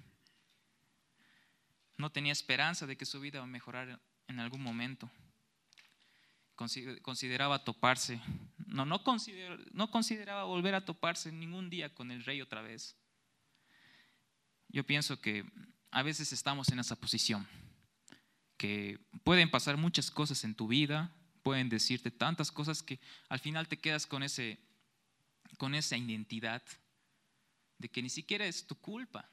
No 1.98 2.12
tenía 2.12 2.34
esperanza 2.34 2.86
de 2.86 2.98
que 2.98 3.08
su 3.08 3.20
vida 3.20 3.38
iba 3.38 3.46
a 3.46 3.48
mejorar 3.48 4.00
en 4.28 4.40
algún 4.40 4.62
momento. 4.62 5.10
Consideraba 7.02 7.64
toparse, 7.64 8.22
no, 8.74 8.88
no, 8.88 9.04
no 9.72 9.92
consideraba 9.92 10.46
volver 10.46 10.74
a 10.74 10.84
toparse 10.84 11.32
ningún 11.32 11.70
día 11.70 11.94
con 11.94 12.10
el 12.10 12.26
rey 12.26 12.42
otra 12.42 12.64
vez. 12.64 12.98
Yo 14.68 14.84
pienso 14.84 15.22
que 15.22 15.46
a 15.92 16.02
veces 16.02 16.34
estamos 16.34 16.70
en 16.70 16.80
esa 16.80 16.96
posición, 16.96 17.48
que 18.58 19.00
pueden 19.24 19.52
pasar 19.52 19.78
muchas 19.78 20.10
cosas 20.10 20.44
en 20.44 20.56
tu 20.56 20.68
vida, 20.68 21.16
pueden 21.44 21.70
decirte 21.70 22.10
tantas 22.10 22.52
cosas 22.52 22.82
que 22.82 23.00
al 23.30 23.38
final 23.38 23.68
te 23.68 23.78
quedas 23.78 24.08
con, 24.08 24.24
ese, 24.24 24.58
con 25.58 25.76
esa 25.76 25.96
identidad 25.96 26.64
de 27.78 27.90
que 27.90 28.02
ni 28.02 28.10
siquiera 28.10 28.48
es 28.48 28.66
tu 28.66 28.74
culpa, 28.74 29.30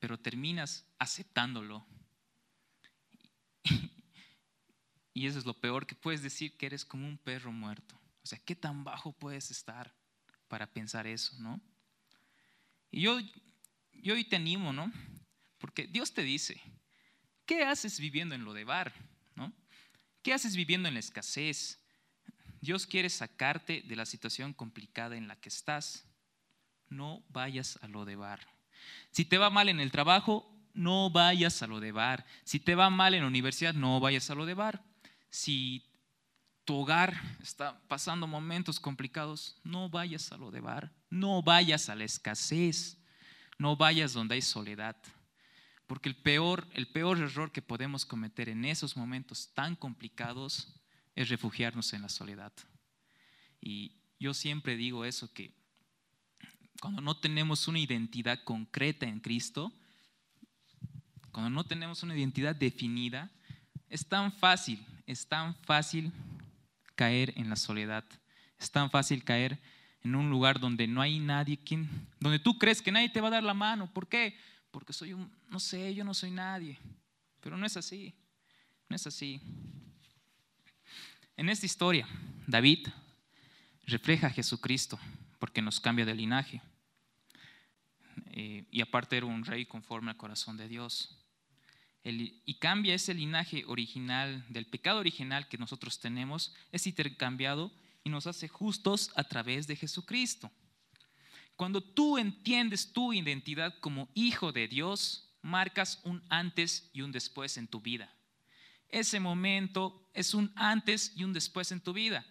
pero 0.00 0.18
terminas 0.18 0.84
aceptándolo. 0.98 1.86
Y 5.14 5.26
eso 5.26 5.38
es 5.38 5.46
lo 5.46 5.58
peor 5.58 5.86
que 5.86 5.94
puedes 5.94 6.22
decir 6.22 6.58
que 6.58 6.66
eres 6.66 6.84
como 6.84 7.08
un 7.08 7.16
perro 7.16 7.50
muerto. 7.50 7.98
O 8.26 8.28
sea, 8.28 8.40
¿qué 8.44 8.56
tan 8.56 8.82
bajo 8.82 9.12
puedes 9.12 9.52
estar 9.52 9.94
para 10.48 10.66
pensar 10.66 11.06
eso, 11.06 11.36
no? 11.38 11.60
Y 12.90 13.02
yo, 13.02 13.20
yo 13.92 14.14
hoy 14.14 14.24
te 14.24 14.34
animo, 14.34 14.72
¿no? 14.72 14.92
Porque 15.58 15.86
Dios 15.86 16.12
te 16.12 16.22
dice, 16.22 16.60
¿qué 17.44 17.62
haces 17.62 18.00
viviendo 18.00 18.34
en 18.34 18.44
lo 18.44 18.52
de 18.52 18.64
bar? 18.64 18.92
¿no? 19.36 19.52
¿Qué 20.24 20.32
haces 20.32 20.56
viviendo 20.56 20.88
en 20.88 20.94
la 20.94 20.98
escasez? 20.98 21.78
Dios 22.60 22.88
quiere 22.88 23.10
sacarte 23.10 23.82
de 23.82 23.94
la 23.94 24.06
situación 24.06 24.52
complicada 24.52 25.16
en 25.16 25.28
la 25.28 25.36
que 25.36 25.48
estás 25.48 26.04
no 26.88 27.24
vayas 27.28 27.78
a 27.80 27.86
lo 27.86 28.04
de 28.04 28.16
bar. 28.16 28.44
Si 29.12 29.24
te 29.24 29.38
va 29.38 29.50
mal 29.50 29.68
en 29.68 29.78
el 29.78 29.92
trabajo, 29.92 30.52
no 30.74 31.10
vayas 31.10 31.62
a 31.62 31.68
lo 31.68 31.78
de 31.78 31.92
bar. 31.92 32.26
Si 32.42 32.58
te 32.58 32.74
va 32.74 32.90
mal 32.90 33.14
en 33.14 33.20
la 33.20 33.28
universidad, 33.28 33.72
no 33.72 34.00
vayas 34.00 34.30
a 34.30 34.34
lo 34.34 34.46
de 34.46 34.54
bar. 34.54 34.82
Si 35.30 35.86
tu 36.66 36.74
hogar 36.74 37.14
está 37.40 37.80
pasando 37.86 38.26
momentos 38.26 38.80
complicados, 38.80 39.56
no 39.62 39.88
vayas 39.88 40.32
a 40.32 40.36
lo 40.36 40.50
de 40.50 40.60
bar. 40.60 40.92
No 41.08 41.40
vayas 41.40 41.88
a 41.88 41.94
la 41.94 42.04
escasez. 42.04 42.98
No 43.56 43.76
vayas 43.76 44.12
donde 44.12 44.34
hay 44.34 44.42
soledad. 44.42 44.96
Porque 45.86 46.08
el 46.08 46.16
peor, 46.16 46.66
el 46.74 46.88
peor 46.88 47.18
error 47.18 47.52
que 47.52 47.62
podemos 47.62 48.04
cometer 48.04 48.48
en 48.48 48.64
esos 48.64 48.96
momentos 48.96 49.48
tan 49.54 49.76
complicados 49.76 50.74
es 51.14 51.28
refugiarnos 51.28 51.92
en 51.92 52.02
la 52.02 52.08
soledad. 52.08 52.52
Y 53.60 53.92
yo 54.18 54.34
siempre 54.34 54.76
digo 54.76 55.04
eso, 55.04 55.32
que 55.32 55.54
cuando 56.80 57.00
no 57.00 57.16
tenemos 57.16 57.68
una 57.68 57.78
identidad 57.78 58.42
concreta 58.42 59.06
en 59.06 59.20
Cristo, 59.20 59.72
cuando 61.30 61.50
no 61.50 61.64
tenemos 61.64 62.02
una 62.02 62.16
identidad 62.16 62.56
definida, 62.56 63.30
es 63.88 64.04
tan 64.08 64.32
fácil, 64.32 64.84
es 65.06 65.28
tan 65.28 65.54
fácil 65.62 66.12
caer 66.96 67.32
en 67.36 67.48
la 67.48 67.56
soledad, 67.56 68.04
es 68.58 68.70
tan 68.70 68.90
fácil 68.90 69.22
caer 69.22 69.60
en 70.02 70.14
un 70.14 70.30
lugar 70.30 70.58
donde 70.58 70.86
no 70.86 71.00
hay 71.00 71.18
nadie 71.18 71.58
quien, 71.58 71.88
donde 72.18 72.38
tú 72.38 72.58
crees 72.58 72.82
que 72.82 72.92
nadie 72.92 73.08
te 73.08 73.20
va 73.20 73.28
a 73.28 73.32
dar 73.32 73.42
la 73.42 73.54
mano. 73.54 73.92
¿Por 73.92 74.08
qué? 74.08 74.36
Porque 74.70 74.92
soy 74.92 75.12
un, 75.12 75.30
no 75.48 75.60
sé, 75.60 75.94
yo 75.94 76.04
no 76.04 76.14
soy 76.14 76.30
nadie. 76.30 76.78
Pero 77.40 77.56
no 77.56 77.66
es 77.66 77.76
así, 77.76 78.14
no 78.88 78.96
es 78.96 79.06
así. 79.06 79.40
En 81.36 81.48
esta 81.48 81.66
historia, 81.66 82.08
David 82.46 82.88
refleja 83.86 84.28
a 84.28 84.30
Jesucristo 84.30 84.98
porque 85.38 85.62
nos 85.62 85.80
cambia 85.80 86.04
de 86.04 86.14
linaje. 86.14 86.62
Eh, 88.30 88.66
y 88.70 88.80
aparte 88.80 89.16
era 89.16 89.26
un 89.26 89.44
rey 89.44 89.66
conforme 89.66 90.10
al 90.10 90.16
corazón 90.16 90.56
de 90.56 90.68
Dios. 90.68 91.25
Y 92.08 92.54
cambia 92.54 92.94
ese 92.94 93.14
linaje 93.14 93.64
original, 93.66 94.44
del 94.48 94.66
pecado 94.66 95.00
original 95.00 95.48
que 95.48 95.58
nosotros 95.58 95.98
tenemos, 95.98 96.54
es 96.70 96.86
intercambiado 96.86 97.72
y 98.04 98.10
nos 98.10 98.26
hace 98.26 98.46
justos 98.46 99.10
a 99.16 99.24
través 99.24 99.66
de 99.66 99.74
Jesucristo. 99.74 100.50
Cuando 101.56 101.80
tú 101.80 102.18
entiendes 102.18 102.92
tu 102.92 103.12
identidad 103.12 103.74
como 103.80 104.08
hijo 104.14 104.52
de 104.52 104.68
Dios, 104.68 105.34
marcas 105.42 106.00
un 106.04 106.22
antes 106.28 106.90
y 106.92 107.00
un 107.00 107.10
después 107.10 107.56
en 107.56 107.66
tu 107.66 107.80
vida. 107.80 108.14
Ese 108.88 109.18
momento 109.18 110.08
es 110.14 110.34
un 110.34 110.52
antes 110.54 111.12
y 111.16 111.24
un 111.24 111.32
después 111.32 111.72
en 111.72 111.80
tu 111.80 111.92
vida 111.92 112.24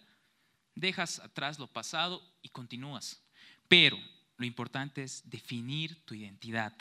dejas 0.76 1.18
atrás 1.18 1.58
lo 1.58 1.66
pasado 1.66 2.22
y 2.42 2.50
continúas. 2.50 3.20
Pero 3.66 3.98
lo 4.36 4.46
importante 4.46 5.02
es 5.02 5.28
definir 5.28 6.04
tu 6.04 6.14
identidad. 6.14 6.72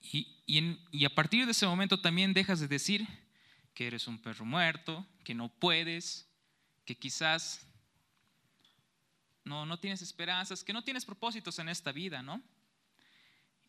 Y, 0.00 0.37
a 1.04 1.14
partir 1.14 1.44
de 1.44 1.52
ese 1.52 1.66
momento 1.66 2.00
también 2.00 2.32
dejas 2.32 2.60
de 2.60 2.68
decir 2.68 3.06
que 3.74 3.86
eres 3.86 4.08
un 4.08 4.18
perro 4.18 4.44
muerto, 4.44 5.06
que 5.24 5.34
no 5.34 5.48
puedes, 5.48 6.26
que 6.84 6.96
quizás 6.96 7.66
no, 9.44 9.66
no 9.66 9.78
tienes 9.78 10.02
esperanzas, 10.02 10.64
que 10.64 10.72
no 10.72 10.82
tienes 10.82 11.04
propósitos 11.04 11.58
en 11.58 11.68
esta 11.68 11.92
vida, 11.92 12.22
¿no? 12.22 12.42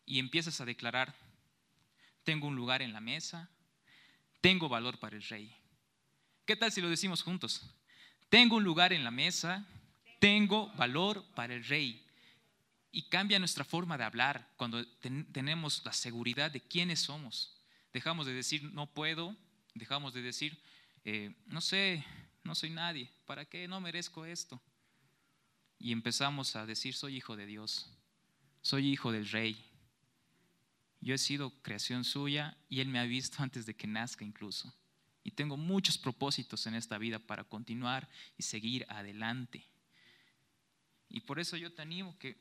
Y 0.06 0.18
empiezas 0.18 0.60
a 0.60 0.64
declarar, 0.64 1.14
tengo 2.24 2.48
un 2.48 2.56
lugar 2.56 2.82
en 2.82 2.92
la 2.92 3.00
mesa, 3.00 3.50
tengo 4.40 4.68
valor 4.68 4.98
para 4.98 5.16
el 5.16 5.22
rey. 5.22 5.54
¿Qué 6.44 6.56
tal 6.56 6.72
si 6.72 6.80
lo 6.80 6.88
decimos 6.88 7.22
juntos? 7.22 7.62
Tengo 8.28 8.56
un 8.56 8.64
lugar 8.64 8.92
en 8.92 9.04
la 9.04 9.10
mesa, 9.10 9.66
tengo 10.18 10.72
valor 10.74 11.24
para 11.34 11.54
el 11.54 11.64
rey. 11.64 12.06
Y 12.92 13.08
cambia 13.08 13.38
nuestra 13.38 13.64
forma 13.64 13.96
de 13.96 14.04
hablar 14.04 14.52
cuando 14.56 14.84
tenemos 15.32 15.82
la 15.84 15.92
seguridad 15.92 16.50
de 16.50 16.60
quiénes 16.60 17.00
somos. 17.00 17.56
Dejamos 17.92 18.26
de 18.26 18.32
decir 18.32 18.64
no 18.72 18.92
puedo, 18.92 19.36
dejamos 19.74 20.12
de 20.12 20.22
decir 20.22 20.60
eh, 21.04 21.34
no 21.46 21.60
sé, 21.60 22.04
no 22.44 22.54
soy 22.54 22.70
nadie, 22.70 23.10
¿para 23.24 23.44
qué 23.44 23.66
no 23.66 23.80
merezco 23.80 24.24
esto? 24.24 24.60
Y 25.78 25.92
empezamos 25.92 26.56
a 26.56 26.66
decir 26.66 26.94
soy 26.94 27.16
hijo 27.16 27.36
de 27.36 27.46
Dios, 27.46 27.90
soy 28.60 28.88
hijo 28.88 29.12
del 29.12 29.28
rey. 29.28 29.56
Yo 31.00 31.14
he 31.14 31.18
sido 31.18 31.50
creación 31.62 32.04
suya 32.04 32.58
y 32.68 32.80
Él 32.80 32.88
me 32.88 32.98
ha 32.98 33.04
visto 33.04 33.38
antes 33.42 33.64
de 33.64 33.74
que 33.74 33.86
nazca 33.86 34.24
incluso. 34.24 34.74
Y 35.22 35.30
tengo 35.32 35.56
muchos 35.56 35.96
propósitos 35.96 36.66
en 36.66 36.74
esta 36.74 36.98
vida 36.98 37.18
para 37.18 37.44
continuar 37.44 38.08
y 38.36 38.42
seguir 38.42 38.86
adelante. 38.88 39.66
Y 41.08 41.20
por 41.20 41.40
eso 41.40 41.56
yo 41.56 41.72
te 41.72 41.82
animo 41.82 42.18
que 42.18 42.38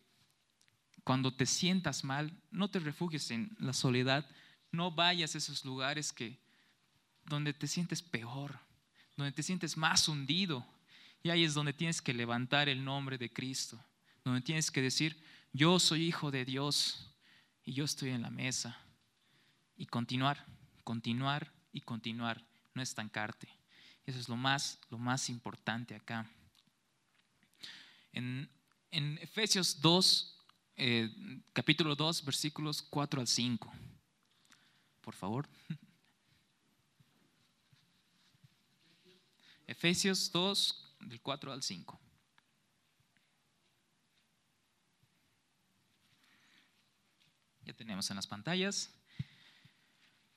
cuando 1.03 1.34
te 1.34 1.46
sientas 1.46 2.03
mal, 2.03 2.32
no 2.51 2.70
te 2.70 2.79
refugies 2.79 3.32
en 3.32 3.56
la 3.60 3.74
soledad, 3.74 4.29
no 4.72 4.91
vayas 4.91 5.36
a 5.36 5.38
esos 5.38 5.65
lugares 5.65 6.12
que 6.13 6.39
donde 7.25 7.53
te 7.53 7.68
sientes 7.68 8.01
peor, 8.01 8.60
donde 9.15 9.32
te 9.32 9.44
sientes 9.44 9.77
más 9.77 10.08
hundido. 10.08 10.65
Y 11.22 11.29
ahí 11.29 11.44
es 11.44 11.53
donde 11.53 11.74
tienes 11.74 12.01
que 12.01 12.13
levantar 12.13 12.70
el 12.70 12.84
nombre 12.84 13.18
de 13.18 13.32
Cristo, 13.32 13.79
donde 14.24 14.41
tienes 14.41 14.72
que 14.72 14.82
decir, 14.82 15.22
yo 15.51 15.79
soy 15.79 16.06
hijo 16.06 16.32
de 16.32 16.46
Dios 16.46 17.12
y 17.63 17.74
yo 17.74 17.86
estoy 17.86 18.10
en 18.10 18.22
la 18.22 18.29
mesa. 18.29 18.77
Y 19.75 19.86
continuar, 19.86 20.46
continuar 20.84 21.51
y 21.72 21.82
continuar 21.82 22.44
no 22.74 22.82
estancarte. 22.82 23.48
Eso 24.06 24.20
es 24.20 24.29
lo 24.29 24.36
más, 24.36 24.79
lo 24.89 24.98
más 24.98 25.29
importante 25.29 25.96
acá. 25.96 26.29
En, 28.12 28.50
En 28.91 29.18
Efesios 29.20 29.82
2, 29.82 30.38
eh, 30.81 31.12
capítulo 31.51 31.93
2, 31.93 32.24
versículos 32.24 32.81
4 32.81 33.19
al 33.19 33.27
5. 33.27 33.69
Por 35.01 35.13
favor. 35.13 35.50
Efesios 39.67 40.31
2, 40.31 40.95
del 41.01 41.21
4 41.21 41.51
al 41.51 41.62
5. 41.62 42.00
Ya 47.65 47.74
tenemos 47.74 48.09
en 48.09 48.15
las 48.15 48.27
pantallas. 48.27 48.89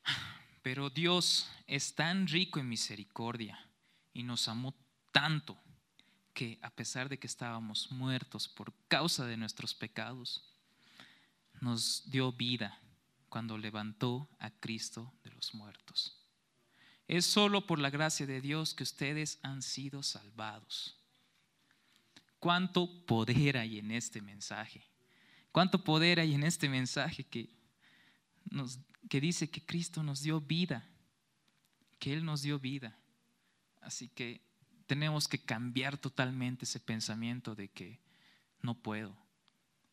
Pero 0.62 0.90
Dios 0.90 1.48
es 1.68 1.94
tan 1.94 2.26
rico 2.26 2.58
en 2.58 2.68
misericordia 2.68 3.70
y 4.12 4.24
nos 4.24 4.48
amó 4.48 4.74
tanto 5.12 5.61
que 6.32 6.58
a 6.62 6.70
pesar 6.70 7.08
de 7.08 7.18
que 7.18 7.26
estábamos 7.26 7.90
muertos 7.90 8.48
por 8.48 8.72
causa 8.88 9.26
de 9.26 9.36
nuestros 9.36 9.74
pecados, 9.74 10.42
nos 11.60 12.10
dio 12.10 12.32
vida 12.32 12.78
cuando 13.28 13.56
levantó 13.56 14.28
a 14.38 14.50
Cristo 14.50 15.12
de 15.22 15.30
los 15.30 15.54
muertos. 15.54 16.18
Es 17.08 17.26
solo 17.26 17.66
por 17.66 17.78
la 17.78 17.90
gracia 17.90 18.26
de 18.26 18.40
Dios 18.40 18.74
que 18.74 18.82
ustedes 18.82 19.38
han 19.42 19.62
sido 19.62 20.02
salvados. 20.02 20.98
¿Cuánto 22.38 23.06
poder 23.06 23.56
hay 23.56 23.78
en 23.78 23.90
este 23.90 24.20
mensaje? 24.20 24.84
¿Cuánto 25.52 25.84
poder 25.84 26.18
hay 26.18 26.34
en 26.34 26.42
este 26.42 26.68
mensaje 26.68 27.24
que, 27.24 27.48
nos, 28.50 28.78
que 29.08 29.20
dice 29.20 29.50
que 29.50 29.64
Cristo 29.64 30.02
nos 30.02 30.22
dio 30.22 30.40
vida? 30.40 30.88
Que 31.98 32.12
Él 32.12 32.24
nos 32.24 32.42
dio 32.42 32.58
vida. 32.58 32.98
Así 33.80 34.08
que 34.08 34.40
tenemos 34.92 35.26
que 35.26 35.38
cambiar 35.38 35.96
totalmente 35.96 36.66
ese 36.66 36.78
pensamiento 36.78 37.54
de 37.54 37.70
que 37.70 37.98
no 38.60 38.74
puedo. 38.74 39.16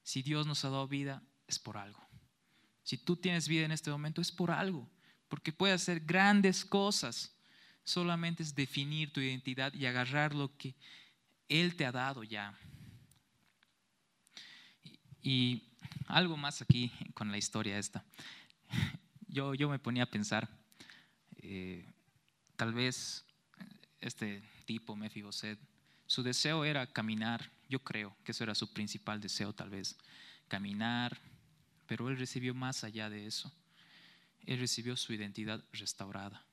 Si 0.04 0.22
Dios 0.22 0.46
nos 0.46 0.66
ha 0.66 0.70
dado 0.70 0.90
vida, 0.90 1.24
es 1.48 1.58
por 1.58 1.78
algo. 1.78 2.06
Si 2.84 2.98
tú 2.98 3.16
tienes 3.16 3.48
vida 3.48 3.64
en 3.64 3.72
este 3.72 3.92
momento, 3.92 4.20
es 4.20 4.30
por 4.30 4.52
algo. 4.52 4.90
Porque 5.30 5.54
puede 5.54 5.72
hacer 5.72 6.02
grandes 6.02 6.66
cosas. 6.66 7.34
Solamente 7.86 8.44
es 8.44 8.54
definir 8.54 9.14
tu 9.14 9.22
identidad 9.22 9.74
y 9.74 9.86
agarrar 9.86 10.36
lo 10.36 10.58
que 10.58 10.76
Él 11.48 11.78
te 11.78 11.86
ha 11.86 11.94
dado 11.94 12.26
ya. 12.26 12.60
Y, 15.22 15.64
algo 16.08 16.36
más 16.36 16.62
aquí 16.62 16.92
con 17.14 17.32
la 17.32 17.38
historia 17.38 17.80
esta. 17.80 18.04
Yo, 19.30 19.54
yo 19.54 19.70
me 19.70 19.80
ponía 19.80 20.04
a 20.04 20.12
pensar, 20.12 20.50
eh, 21.38 21.86
tal 22.58 22.74
vez 22.74 23.24
este 24.02 24.44
tipo, 24.70 24.96
Mefiboset, 24.96 25.58
su 26.06 26.22
deseo 26.22 26.64
era 26.64 26.86
caminar, 26.86 27.52
yo 27.68 27.80
creo 27.84 28.16
que 28.24 28.34
eso 28.34 28.44
era 28.44 28.54
su 28.54 28.72
principal 28.72 29.20
deseo 29.20 29.52
tal 29.52 29.72
vez, 29.72 29.98
caminar, 30.48 31.20
pero 31.88 32.08
él 32.08 32.20
recibió 32.20 32.54
más 32.54 32.84
allá 32.84 33.10
de 33.10 33.26
eso. 33.26 33.52
Él 34.46 34.60
recibió 34.60 34.96
su 34.96 35.12
identidad 35.12 35.64
restaurada, 35.72 36.46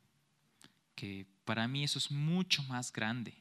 que 0.95 1.27
para 1.45 1.69
mí 1.69 1.85
eso 1.85 1.99
es 1.99 2.11
mucho 2.11 2.63
más 2.63 2.91
grande. 2.91 3.35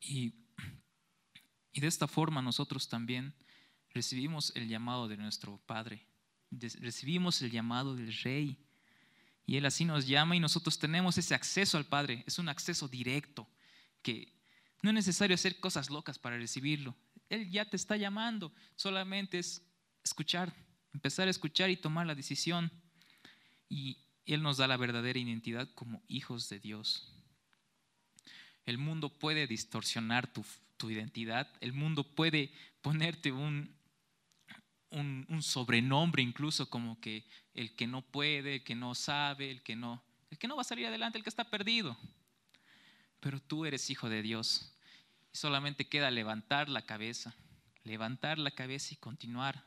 Y, 0.00 0.34
y 1.72 1.80
de 1.80 1.86
esta 1.86 2.08
forma 2.08 2.42
nosotros 2.42 2.88
también 2.88 3.32
recibimos 3.90 4.50
el 4.56 4.66
llamado 4.66 5.06
de 5.06 5.16
nuestro 5.16 5.58
Padre, 5.58 6.04
recibimos 6.50 7.40
el 7.40 7.52
llamado 7.52 7.94
del 7.94 8.12
Rey 8.12 8.58
y 9.46 9.56
Él 9.56 9.66
así 9.66 9.84
nos 9.84 10.06
llama 10.06 10.36
y 10.36 10.40
nosotros 10.40 10.78
tenemos 10.78 11.18
ese 11.18 11.34
acceso 11.34 11.76
al 11.76 11.86
Padre. 11.86 12.22
Es 12.26 12.38
un 12.38 12.48
acceso 12.48 12.88
directo, 12.88 13.48
que 14.02 14.32
no 14.82 14.90
es 14.90 14.94
necesario 14.94 15.34
hacer 15.34 15.60
cosas 15.60 15.90
locas 15.90 16.18
para 16.18 16.36
recibirlo. 16.36 16.96
Él 17.28 17.50
ya 17.50 17.68
te 17.68 17.76
está 17.76 17.96
llamando, 17.96 18.52
solamente 18.76 19.38
es 19.38 19.62
escuchar, 20.04 20.52
empezar 20.92 21.28
a 21.28 21.30
escuchar 21.30 21.70
y 21.70 21.76
tomar 21.76 22.06
la 22.06 22.14
decisión. 22.14 22.70
Y 23.68 23.98
Él 24.26 24.42
nos 24.42 24.58
da 24.58 24.68
la 24.68 24.76
verdadera 24.76 25.18
identidad 25.18 25.68
como 25.74 26.02
hijos 26.08 26.48
de 26.48 26.60
Dios. 26.60 27.08
El 28.64 28.78
mundo 28.78 29.08
puede 29.18 29.46
distorsionar 29.46 30.32
tu, 30.32 30.44
tu 30.76 30.90
identidad, 30.90 31.52
el 31.60 31.72
mundo 31.72 32.04
puede 32.04 32.52
ponerte 32.80 33.32
un, 33.32 33.74
un, 34.92 35.42
sobrenombre 35.42 36.22
incluso 36.22 36.68
como 36.68 37.00
que 37.00 37.24
el 37.54 37.74
que 37.74 37.86
no 37.86 38.02
puede, 38.02 38.56
el 38.56 38.64
que 38.64 38.74
no 38.74 38.94
sabe, 38.94 39.50
el 39.50 39.62
que 39.62 39.76
no, 39.76 40.02
el 40.30 40.38
que 40.38 40.48
no 40.48 40.56
va 40.56 40.62
a 40.62 40.64
salir 40.64 40.86
adelante, 40.86 41.18
el 41.18 41.24
que 41.24 41.30
está 41.30 41.50
perdido. 41.50 41.96
Pero 43.20 43.40
tú 43.40 43.64
eres 43.64 43.90
hijo 43.90 44.08
de 44.08 44.22
Dios. 44.22 44.74
Solamente 45.32 45.88
queda 45.88 46.10
levantar 46.10 46.68
la 46.68 46.82
cabeza, 46.82 47.34
levantar 47.84 48.38
la 48.38 48.50
cabeza 48.50 48.94
y 48.94 48.96
continuar. 48.96 49.64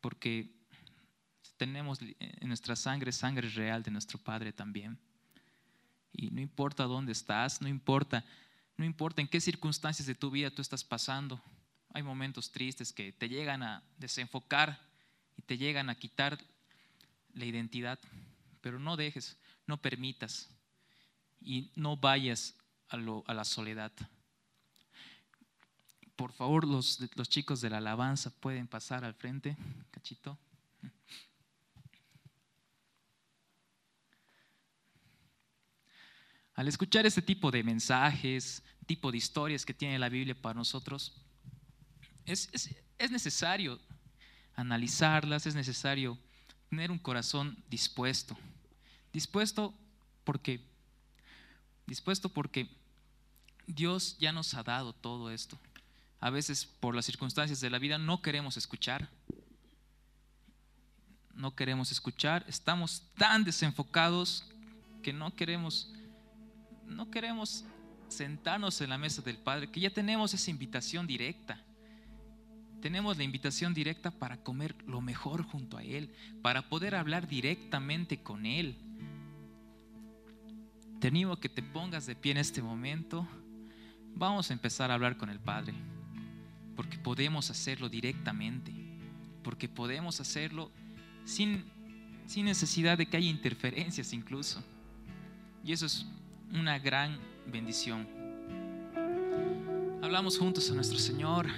Porque 0.00 0.54
tenemos 1.56 2.00
en 2.00 2.48
nuestra 2.48 2.76
sangre 2.76 3.12
sangre 3.12 3.48
real 3.48 3.82
de 3.82 3.90
nuestro 3.90 4.18
Padre 4.18 4.52
también. 4.52 4.98
Y 6.12 6.30
no 6.30 6.40
importa 6.40 6.84
dónde 6.84 7.12
estás, 7.12 7.60
no 7.60 7.68
importa, 7.68 8.24
no 8.76 8.84
importa 8.84 9.20
en 9.20 9.28
qué 9.28 9.40
circunstancias 9.40 10.06
de 10.06 10.14
tu 10.14 10.30
vida 10.30 10.50
tú 10.50 10.62
estás 10.62 10.84
pasando, 10.84 11.40
hay 11.96 12.02
momentos 12.02 12.52
tristes 12.52 12.92
que 12.92 13.10
te 13.10 13.26
llegan 13.26 13.62
a 13.62 13.82
desenfocar 13.96 14.78
y 15.34 15.40
te 15.40 15.56
llegan 15.56 15.88
a 15.88 15.94
quitar 15.94 16.38
la 17.32 17.46
identidad, 17.46 17.98
pero 18.60 18.78
no 18.78 18.98
dejes, 18.98 19.38
no 19.66 19.80
permitas 19.80 20.50
y 21.40 21.70
no 21.74 21.96
vayas 21.96 22.54
a, 22.90 22.98
la 22.98 23.44
soledad. 23.46 23.92
Por 26.16 26.34
favor, 26.34 26.66
los, 26.66 26.98
chicos 27.30 27.62
de 27.62 27.70
la 27.70 27.78
alabanza 27.78 28.28
pueden 28.40 28.68
pasar 28.68 29.02
al 29.02 29.14
frente, 29.14 29.56
cachito. 29.90 30.38
Al 36.52 36.68
escuchar 36.68 37.06
este 37.06 37.22
tipo 37.22 37.50
de 37.50 37.64
mensajes, 37.64 38.62
tipo 38.84 39.10
de 39.10 39.16
historias 39.16 39.64
que 39.64 39.72
tiene 39.72 39.98
la 39.98 40.10
Biblia 40.10 40.34
para 40.34 40.52
nosotros, 40.52 41.22
es, 42.26 43.10
necesario 43.10 43.80
analizarlas, 44.54 45.46
es 45.46 45.54
necesario 45.54 46.18
tener 46.68 46.90
un 46.90 46.98
corazón 46.98 47.56
dispuesto. 47.70 48.36
Dispuesto 49.12 49.72
porque, 50.24 50.60
dispuesto 51.86 52.28
porque 52.28 52.68
Dios 53.66 54.16
ya 54.18 54.32
nos 54.32 54.54
ha 54.54 54.62
dado 54.62 54.92
todo 54.92 55.30
esto. 55.30 55.58
A 56.20 56.30
veces 56.30 56.66
por 56.66 56.94
las 56.94 57.06
circunstancias 57.06 57.60
de 57.60 57.70
la 57.70 57.78
vida 57.78 57.98
no 57.98 58.22
queremos 58.22 58.56
escuchar. 58.56 59.08
No 61.34 61.54
queremos 61.54 61.92
escuchar, 61.92 62.44
estamos 62.48 63.02
tan 63.16 63.44
desenfocados 63.44 64.44
que 65.02 65.12
no 65.12 65.34
queremos 65.34 65.92
no 66.86 67.10
queremos 67.10 67.64
sentarnos 68.08 68.80
en 68.80 68.90
la 68.90 68.96
mesa 68.96 69.20
del 69.20 69.36
Padre, 69.36 69.68
que 69.70 69.80
ya 69.80 69.90
tenemos 69.90 70.32
esa 70.32 70.50
invitación 70.50 71.04
directa 71.04 71.65
tenemos 72.86 73.16
la 73.16 73.24
invitación 73.24 73.74
directa 73.74 74.12
para 74.12 74.36
comer 74.44 74.76
lo 74.86 75.00
mejor 75.00 75.42
junto 75.42 75.76
a 75.76 75.82
Él, 75.82 76.08
para 76.40 76.68
poder 76.68 76.94
hablar 76.94 77.26
directamente 77.26 78.22
con 78.22 78.46
Él. 78.46 78.76
Te 81.00 81.08
animo 81.08 81.36
que 81.40 81.48
te 81.48 81.64
pongas 81.64 82.06
de 82.06 82.14
pie 82.14 82.30
en 82.30 82.38
este 82.38 82.62
momento. 82.62 83.26
Vamos 84.14 84.50
a 84.50 84.52
empezar 84.52 84.92
a 84.92 84.94
hablar 84.94 85.16
con 85.16 85.30
el 85.30 85.40
Padre, 85.40 85.74
porque 86.76 86.96
podemos 86.96 87.50
hacerlo 87.50 87.88
directamente, 87.88 88.72
porque 89.42 89.68
podemos 89.68 90.20
hacerlo 90.20 90.70
sin, 91.24 91.64
sin 92.28 92.44
necesidad 92.44 92.96
de 92.96 93.06
que 93.06 93.16
haya 93.16 93.28
interferencias 93.28 94.12
incluso. 94.12 94.62
Y 95.64 95.72
eso 95.72 95.86
es 95.86 96.06
una 96.52 96.78
gran 96.78 97.18
bendición. 97.50 98.06
Hablamos 100.04 100.38
juntos 100.38 100.70
a 100.70 100.74
nuestro 100.74 101.00
Señor. 101.00 101.48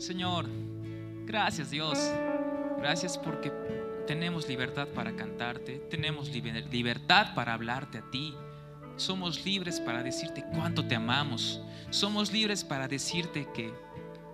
Señor, 0.00 0.46
gracias 1.26 1.70
Dios. 1.70 1.98
Gracias 2.78 3.18
porque 3.18 3.52
tenemos 4.06 4.48
libertad 4.48 4.88
para 4.88 5.14
cantarte, 5.14 5.76
tenemos 5.90 6.30
libertad 6.30 7.34
para 7.34 7.52
hablarte 7.52 7.98
a 7.98 8.10
ti. 8.10 8.34
Somos 8.96 9.44
libres 9.44 9.78
para 9.78 10.02
decirte 10.02 10.42
cuánto 10.54 10.86
te 10.86 10.96
amamos. 10.96 11.60
Somos 11.90 12.32
libres 12.32 12.64
para 12.64 12.88
decirte 12.88 13.46
que 13.52 13.74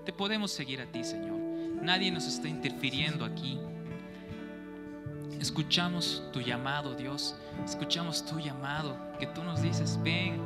te 0.04 0.12
podemos 0.12 0.52
seguir 0.52 0.80
a 0.80 0.86
ti, 0.86 1.02
Señor. 1.02 1.40
Nadie 1.82 2.12
nos 2.12 2.28
está 2.28 2.46
interfiriendo 2.46 3.24
aquí. 3.24 3.58
Escuchamos 5.40 6.22
tu 6.32 6.40
llamado, 6.40 6.94
Dios. 6.94 7.34
Escuchamos 7.64 8.24
tu 8.24 8.38
llamado, 8.38 8.96
que 9.18 9.26
tú 9.26 9.42
nos 9.42 9.62
dices, 9.62 9.98
ven, 10.04 10.40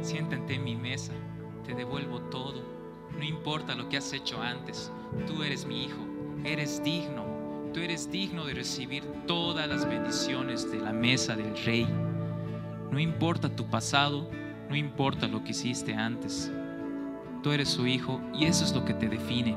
siéntate 0.00 0.54
en 0.54 0.64
mi 0.64 0.74
mesa, 0.74 1.12
te 1.66 1.74
devuelvo 1.74 2.22
todo 2.30 2.83
no 3.16 3.24
importa 3.24 3.74
lo 3.74 3.88
que 3.88 3.96
has 3.96 4.12
hecho 4.12 4.40
antes, 4.40 4.90
tú 5.26 5.42
eres 5.42 5.64
mi 5.66 5.84
hijo, 5.84 6.04
eres 6.44 6.82
digno, 6.82 7.24
tú 7.72 7.80
eres 7.80 8.10
digno 8.10 8.44
de 8.44 8.54
recibir 8.54 9.04
todas 9.26 9.68
las 9.68 9.88
bendiciones 9.88 10.70
de 10.70 10.80
la 10.80 10.92
mesa 10.92 11.36
del 11.36 11.56
rey. 11.64 11.86
No 12.90 12.98
importa 12.98 13.48
tu 13.48 13.66
pasado, 13.66 14.30
no 14.68 14.76
importa 14.76 15.26
lo 15.28 15.42
que 15.42 15.50
hiciste 15.50 15.94
antes. 15.94 16.50
tú 17.42 17.52
eres 17.52 17.68
su 17.68 17.86
hijo 17.86 18.22
y 18.32 18.46
eso 18.46 18.64
es 18.64 18.74
lo 18.74 18.86
que 18.86 18.94
te 18.94 19.06
define. 19.08 19.54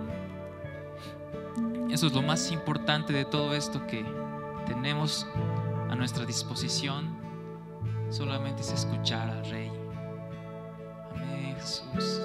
Eso 1.89 2.07
es 2.07 2.13
lo 2.13 2.21
más 2.21 2.51
importante 2.51 3.13
de 3.13 3.23
todo 3.23 3.55
esto 3.55 3.87
que 3.87 4.05
tenemos 4.65 5.25
a 5.89 5.95
nuestra 5.95 6.25
disposición. 6.25 7.15
Solamente 8.09 8.61
es 8.61 8.71
escuchar 8.71 9.29
al 9.29 9.49
Rey. 9.49 9.71
Amén, 11.11 11.55
Jesús. 11.57 12.16